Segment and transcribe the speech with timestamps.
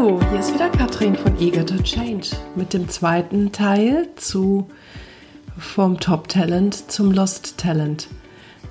[0.00, 4.66] Hallo, hier ist wieder Katrin von Eager to Change mit dem zweiten Teil zu
[5.58, 8.08] vom Top Talent zum Lost Talent.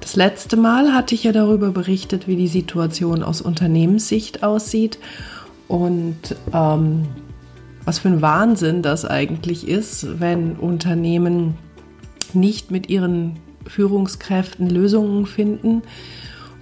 [0.02, 4.98] Das letzte Mal hatte ich ja darüber berichtet, wie die Situation aus Unternehmenssicht aussieht
[5.68, 7.08] und ähm,
[7.86, 11.60] was für ein Wahnsinn das eigentlich ist, wenn Unternehmen
[12.34, 13.38] nicht mit ihren
[13.68, 15.84] Führungskräften Lösungen finden.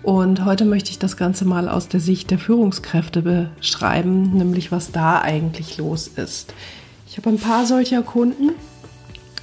[0.04, 4.92] Und heute möchte ich das Ganze mal aus der Sicht der Führungskräfte beschreiben, nämlich was
[4.92, 6.54] da eigentlich los ist.
[7.08, 8.52] Ich habe ein paar solcher Kunden,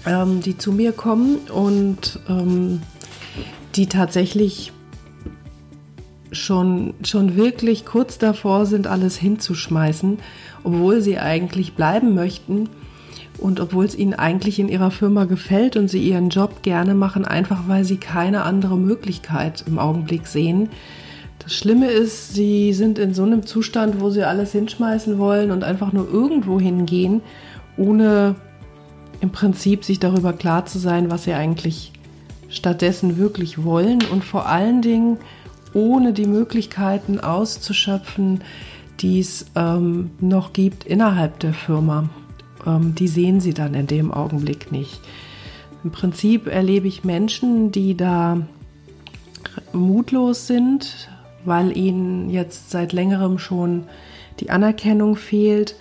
[0.07, 2.83] ähm, die zu mir kommen und ähm,
[3.75, 4.73] die tatsächlich
[6.33, 10.19] schon, schon wirklich kurz davor sind, alles hinzuschmeißen,
[10.63, 12.69] obwohl sie eigentlich bleiben möchten
[13.39, 17.25] und obwohl es ihnen eigentlich in ihrer Firma gefällt und sie ihren Job gerne machen,
[17.25, 20.69] einfach weil sie keine andere Möglichkeit im Augenblick sehen.
[21.39, 25.63] Das Schlimme ist, sie sind in so einem Zustand, wo sie alles hinschmeißen wollen und
[25.63, 27.21] einfach nur irgendwo hingehen,
[27.77, 28.37] ohne
[29.21, 31.93] im Prinzip sich darüber klar zu sein, was sie eigentlich
[32.49, 35.19] stattdessen wirklich wollen und vor allen Dingen
[35.75, 38.41] ohne die Möglichkeiten auszuschöpfen,
[39.01, 42.09] die es ähm, noch gibt innerhalb der Firma.
[42.67, 45.01] Ähm, die sehen sie dann in dem Augenblick nicht.
[45.83, 48.39] Im Prinzip erlebe ich Menschen, die da
[49.73, 51.09] mutlos sind,
[51.45, 53.85] weil ihnen jetzt seit längerem schon
[54.41, 55.77] die Anerkennung fehlt,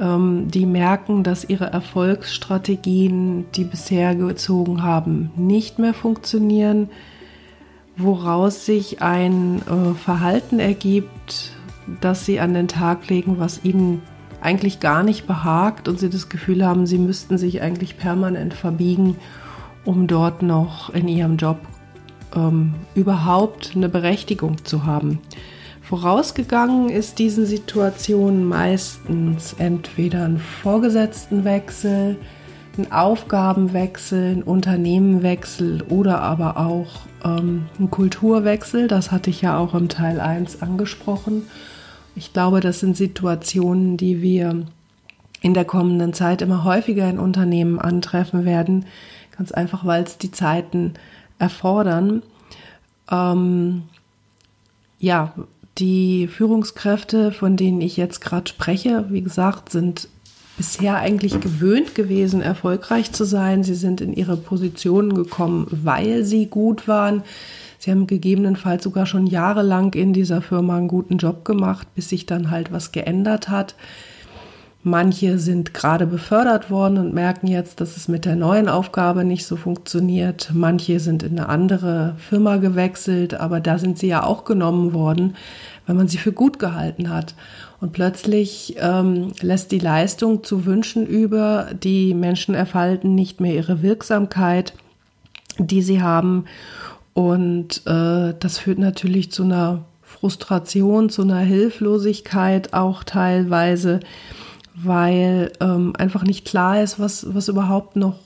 [0.00, 6.88] ähm, die merken, dass ihre Erfolgsstrategien, die bisher gezogen haben, nicht mehr funktionieren,
[7.96, 11.52] woraus sich ein äh, Verhalten ergibt,
[12.00, 14.02] das sie an den Tag legen, was ihnen
[14.44, 19.16] eigentlich gar nicht behagt und sie das Gefühl haben, sie müssten sich eigentlich permanent verbiegen,
[19.84, 21.58] um dort noch in ihrem Job
[22.36, 25.20] ähm, überhaupt eine Berechtigung zu haben.
[25.80, 32.16] Vorausgegangen ist diesen Situationen meistens entweder ein Vorgesetztenwechsel,
[32.76, 38.88] ein Aufgabenwechsel, ein Unternehmenwechsel oder aber auch ähm, ein Kulturwechsel.
[38.88, 41.44] Das hatte ich ja auch im Teil 1 angesprochen.
[42.16, 44.66] Ich glaube, das sind Situationen, die wir
[45.40, 48.86] in der kommenden Zeit immer häufiger in Unternehmen antreffen werden.
[49.36, 50.94] Ganz einfach, weil es die Zeiten
[51.38, 52.22] erfordern.
[53.10, 53.82] Ähm,
[54.98, 55.34] ja,
[55.78, 60.08] die Führungskräfte, von denen ich jetzt gerade spreche, wie gesagt, sind
[60.56, 63.64] bisher eigentlich gewöhnt gewesen, erfolgreich zu sein.
[63.64, 67.22] Sie sind in ihre Positionen gekommen, weil sie gut waren.
[67.78, 72.26] Sie haben gegebenenfalls sogar schon jahrelang in dieser Firma einen guten Job gemacht, bis sich
[72.26, 73.74] dann halt was geändert hat.
[74.86, 79.46] Manche sind gerade befördert worden und merken jetzt, dass es mit der neuen Aufgabe nicht
[79.46, 80.50] so funktioniert.
[80.52, 85.36] Manche sind in eine andere Firma gewechselt, aber da sind sie ja auch genommen worden,
[85.86, 87.34] weil man sie für gut gehalten hat.
[87.80, 93.82] Und plötzlich ähm, lässt die Leistung zu wünschen über, die Menschen erfalten nicht mehr ihre
[93.82, 94.74] Wirksamkeit,
[95.58, 96.44] die sie haben.
[97.14, 104.00] Und äh, das führt natürlich zu einer Frustration, zu einer Hilflosigkeit auch teilweise
[104.74, 108.16] weil ähm, einfach nicht klar ist, was, was überhaupt noch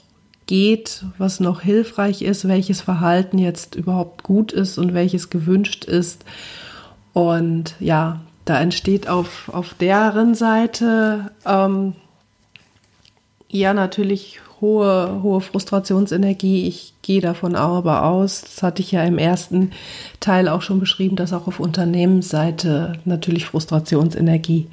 [0.47, 6.25] geht, was noch hilfreich ist, welches Verhalten jetzt überhaupt gut ist und welches gewünscht ist.
[7.13, 11.95] Und ja, da entsteht auf, auf deren Seite ähm,
[13.51, 16.67] ja natürlich hohe, hohe Frustrationsenergie.
[16.67, 19.71] Ich gehe davon aber aus, das hatte ich ja im ersten
[20.21, 24.67] Teil auch schon beschrieben, dass auch auf Unternehmensseite natürlich Frustrationsenergie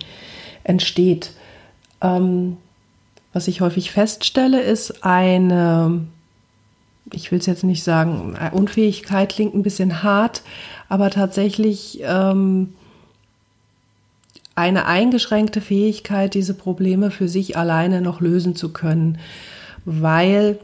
[0.64, 1.32] entsteht.
[2.02, 2.58] Ähm,
[3.34, 6.02] was ich häufig feststelle, ist eine,
[7.12, 10.42] ich will es jetzt nicht sagen, Unfähigkeit klingt ein bisschen hart,
[10.88, 12.74] aber tatsächlich ähm,
[14.56, 19.18] eine eingeschränkte Fähigkeit, diese Probleme für sich alleine noch lösen zu können,
[19.86, 20.60] weil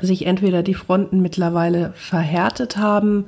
[0.00, 3.26] sich entweder die Fronten mittlerweile verhärtet haben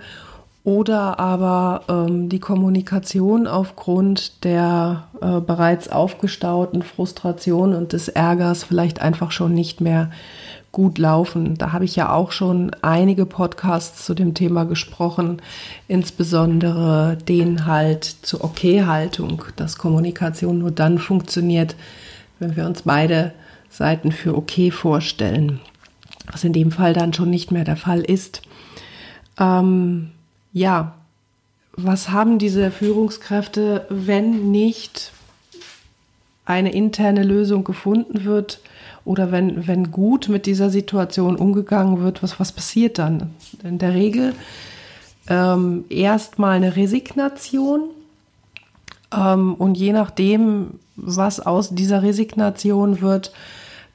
[0.63, 9.01] oder aber ähm, die Kommunikation aufgrund der äh, bereits aufgestauten Frustration und des Ärgers vielleicht
[9.01, 10.11] einfach schon nicht mehr
[10.73, 11.57] gut laufen.
[11.57, 15.43] Da habe ich ja auch schon einige Podcasts zu dem Thema gesprochen,
[15.89, 21.75] insbesondere den halt zur Okay-Haltung, dass Kommunikation nur dann funktioniert,
[22.39, 23.33] wenn wir uns beide
[23.71, 25.61] Seiten für okay vorstellen,
[26.31, 28.43] was in dem Fall dann schon nicht mehr der Fall ist.
[29.39, 30.11] Ähm,
[30.53, 30.97] ja,
[31.73, 35.13] was haben diese Führungskräfte, wenn nicht
[36.45, 38.61] eine interne Lösung gefunden wird
[39.05, 43.31] oder wenn, wenn gut mit dieser Situation umgegangen wird, was, was passiert dann?
[43.63, 44.35] In der Regel
[45.29, 47.91] ähm, erstmal eine Resignation,
[49.13, 53.33] und je nachdem, was aus dieser Resignation wird,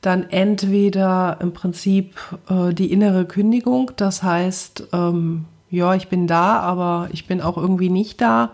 [0.01, 2.15] dann entweder im Prinzip
[2.49, 7.57] äh, die innere Kündigung, das heißt, ähm, ja, ich bin da, aber ich bin auch
[7.57, 8.51] irgendwie nicht da,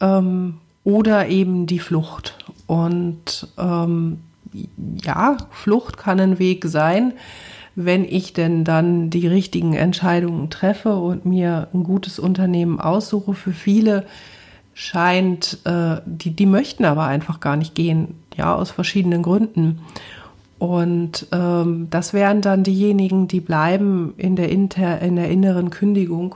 [0.00, 2.36] ähm, oder eben die Flucht.
[2.66, 4.20] Und ähm,
[5.02, 7.12] ja, Flucht kann ein Weg sein,
[7.74, 13.34] wenn ich denn dann die richtigen Entscheidungen treffe und mir ein gutes Unternehmen aussuche.
[13.34, 14.04] Für viele
[14.78, 19.80] scheint, äh, die, die möchten aber einfach gar nicht gehen, ja, aus verschiedenen Gründen.
[20.58, 26.34] Und ähm, das wären dann diejenigen, die bleiben in der, inter, in der inneren Kündigung,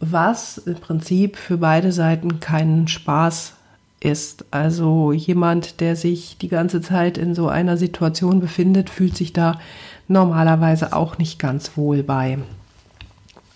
[0.00, 3.54] was im Prinzip für beide Seiten keinen Spaß
[4.00, 4.46] ist.
[4.50, 9.60] Also jemand, der sich die ganze Zeit in so einer Situation befindet, fühlt sich da
[10.08, 12.38] normalerweise auch nicht ganz wohl bei.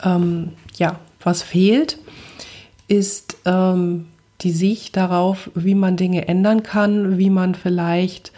[0.05, 1.99] Ähm, ja, was fehlt,
[2.87, 4.07] ist ähm,
[4.43, 8.33] die Sicht darauf, wie man Dinge ändern kann, wie man vielleicht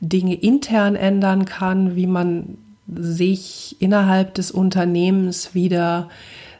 [0.00, 6.08] Dinge intern ändern kann, wie man sich innerhalb des Unternehmens wieder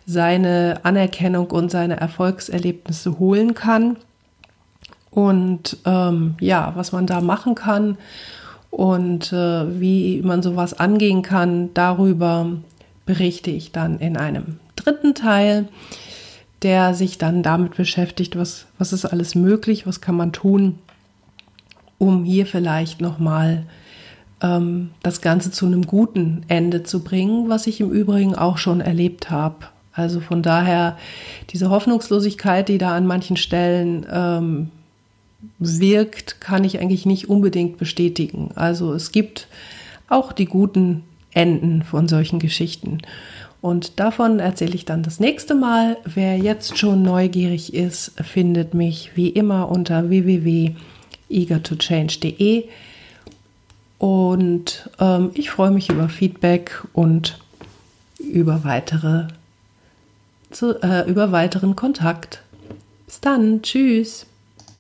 [0.07, 3.97] seine Anerkennung und seine Erfolgserlebnisse holen kann.
[5.11, 7.99] Und ähm, ja, was man da machen kann
[8.71, 12.47] und äh, wie man sowas angehen kann, darüber
[13.07, 15.69] berichte ich dann in einem dritten Teil,
[16.63, 20.79] der sich dann damit beschäftigt, was, was ist alles möglich, was kann man tun,
[21.99, 23.67] um hier vielleicht nochmal
[24.43, 28.81] ähm, das Ganze zu einem guten Ende zu bringen, was ich im Übrigen auch schon
[28.81, 29.67] erlebt habe.
[29.93, 30.97] Also von daher
[31.51, 34.71] diese Hoffnungslosigkeit, die da an manchen Stellen ähm,
[35.59, 38.51] wirkt, kann ich eigentlich nicht unbedingt bestätigen.
[38.55, 39.49] Also es gibt
[40.09, 42.99] auch die guten Enden von solchen Geschichten.
[43.63, 45.99] Und davon erzähle ich dann das nächste Mal.
[46.05, 52.65] Wer jetzt schon neugierig ist, findet mich wie immer unter www.eagertochange.de.
[53.99, 57.39] Und ähm, ich freue mich über Feedback und
[58.19, 59.25] über weitere
[60.51, 62.43] zu, äh, über weiteren Kontakt.
[63.07, 64.27] Bis dann, tschüss.